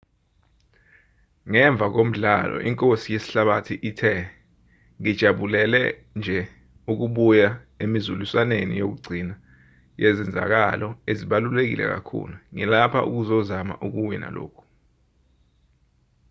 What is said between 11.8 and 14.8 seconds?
kakhulu ngilapha ukuzozama ukuwina lokhu